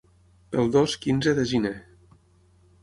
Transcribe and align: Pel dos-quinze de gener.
Pel 0.55 0.71
dos-quinze 0.75 1.37
de 1.41 1.47
gener. 1.53 1.75